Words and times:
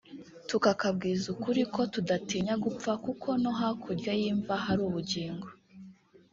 tukakabwiza 0.49 1.25
ukuri 1.35 1.61
ko 1.73 1.81
tudatinya 1.93 2.53
gupfa 2.63 2.91
kuko 3.05 3.27
no 3.43 3.51
hakurya 3.59 4.11
y’imva 4.19 4.53
hari 4.65 4.81
ubugingo 4.89 5.47